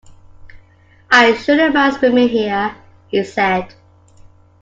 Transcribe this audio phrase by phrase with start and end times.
[1.11, 2.73] “I shouldn’t mind swimming here,”
[3.09, 3.75] he said.